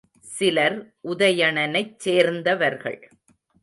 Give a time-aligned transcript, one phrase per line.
[0.37, 0.77] சிலர்
[1.03, 3.01] உதயணனைச் சேர்ந்தவர்கள்.